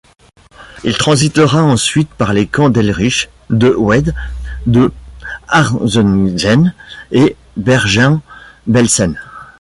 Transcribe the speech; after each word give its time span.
Il 0.83 0.97
transitera 0.97 1.63
ensuite 1.63 2.09
par 2.09 2.33
les 2.33 2.47
camps 2.47 2.71
d'Ellrich, 2.71 3.29
de 3.51 3.69
Wied, 3.71 4.15
de 4.65 4.91
Harzungen 5.47 6.73
et 7.11 7.35
Bergen-Belsen. 7.55 9.19